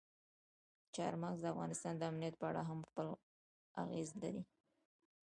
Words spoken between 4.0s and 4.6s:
لري.